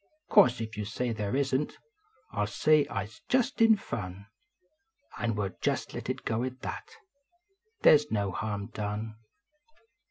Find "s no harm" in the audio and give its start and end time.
7.93-8.69